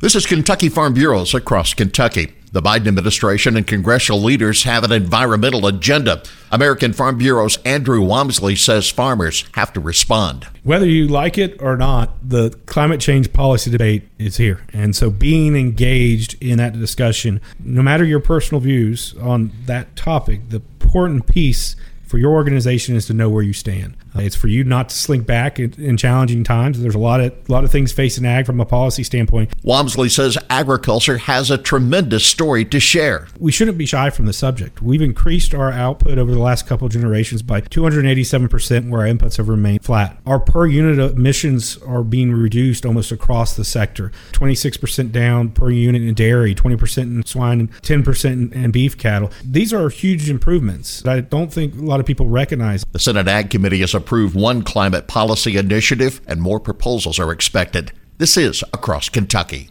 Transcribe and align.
This 0.00 0.14
is 0.14 0.24
Kentucky 0.24 0.70
Farm 0.70 0.94
Bureaus 0.94 1.34
across 1.34 1.74
Kentucky. 1.74 2.32
The 2.52 2.62
Biden 2.62 2.88
administration 2.88 3.54
and 3.54 3.66
congressional 3.66 4.22
leaders 4.22 4.62
have 4.62 4.82
an 4.82 4.92
environmental 4.92 5.66
agenda. 5.66 6.22
American 6.50 6.94
Farm 6.94 7.18
Bureau's 7.18 7.58
Andrew 7.66 8.00
Walmsley 8.00 8.56
says 8.56 8.88
farmers 8.88 9.44
have 9.56 9.74
to 9.74 9.80
respond. 9.80 10.46
Whether 10.62 10.86
you 10.86 11.06
like 11.06 11.36
it 11.36 11.60
or 11.60 11.76
not, 11.76 12.14
the 12.26 12.48
climate 12.64 13.02
change 13.02 13.30
policy 13.34 13.70
debate 13.70 14.08
is 14.18 14.38
here. 14.38 14.66
And 14.72 14.96
so 14.96 15.10
being 15.10 15.54
engaged 15.54 16.42
in 16.42 16.56
that 16.56 16.72
discussion, 16.72 17.42
no 17.62 17.82
matter 17.82 18.02
your 18.06 18.20
personal 18.20 18.62
views 18.62 19.14
on 19.20 19.52
that 19.66 19.96
topic, 19.96 20.48
the 20.48 20.62
important 20.90 21.26
piece 21.26 21.76
for 22.10 22.18
your 22.18 22.32
organization 22.32 22.96
is 22.96 23.06
to 23.06 23.14
know 23.14 23.30
where 23.30 23.44
you 23.44 23.52
stand. 23.52 23.96
Uh, 24.16 24.22
it's 24.22 24.34
for 24.34 24.48
you 24.48 24.64
not 24.64 24.88
to 24.88 24.96
slink 24.96 25.26
back 25.26 25.60
in, 25.60 25.72
in, 25.74 25.96
challenging 25.96 26.42
times. 26.42 26.80
There's 26.80 26.96
a 26.96 26.98
lot 26.98 27.20
of 27.20 27.32
a 27.48 27.52
lot 27.52 27.62
of 27.62 27.70
things 27.70 27.92
facing 27.92 28.26
ag 28.26 28.46
from 28.46 28.58
a 28.58 28.64
policy 28.64 29.04
standpoint. 29.04 29.52
Walmsley 29.62 30.08
says 30.08 30.36
agriculture 30.48 31.18
has 31.18 31.52
a 31.52 31.56
tremendous 31.56 32.26
story 32.26 32.64
to 32.64 32.80
share. 32.80 33.28
We 33.38 33.52
shouldn't 33.52 33.78
be 33.78 33.86
shy 33.86 34.10
from 34.10 34.26
the 34.26 34.32
subject. 34.32 34.82
We've 34.82 35.00
increased 35.00 35.54
our 35.54 35.70
output 35.70 36.18
over 36.18 36.32
the 36.32 36.40
last 36.40 36.66
couple 36.66 36.88
generations 36.88 37.42
by 37.42 37.60
287 37.60 38.48
percent, 38.48 38.90
where 38.90 39.02
our 39.02 39.06
inputs 39.06 39.36
have 39.36 39.48
remained 39.48 39.84
flat. 39.84 40.18
Our 40.26 40.40
per 40.40 40.66
unit 40.66 40.98
emissions 41.12 41.78
are 41.78 42.02
being 42.02 42.32
reduced 42.32 42.84
almost 42.84 43.12
across 43.12 43.54
the 43.54 43.64
sector. 43.64 44.10
26 44.32 44.78
percent 44.78 45.12
down 45.12 45.50
per 45.50 45.70
unit 45.70 46.02
in 46.02 46.14
dairy, 46.14 46.56
20 46.56 46.76
percent 46.76 47.10
in 47.10 47.24
swine, 47.24 47.60
and 47.60 47.82
10 47.82 48.02
percent 48.02 48.52
in 48.52 48.72
beef 48.72 48.98
cattle. 48.98 49.30
These 49.44 49.72
are 49.72 49.88
huge 49.90 50.28
improvements. 50.28 51.06
I 51.06 51.20
don't 51.20 51.52
think 51.52 51.76
a 51.76 51.84
lot 51.84 51.99
of 52.00 52.06
people 52.06 52.28
recognize. 52.28 52.84
The 52.92 52.98
Senate 52.98 53.28
Ag 53.28 53.50
Committee 53.50 53.80
has 53.80 53.94
approved 53.94 54.34
one 54.34 54.62
climate 54.62 55.06
policy 55.06 55.56
initiative, 55.56 56.20
and 56.26 56.40
more 56.40 56.58
proposals 56.58 57.18
are 57.18 57.30
expected. 57.30 57.92
This 58.18 58.36
is 58.36 58.64
Across 58.72 59.10
Kentucky. 59.10 59.68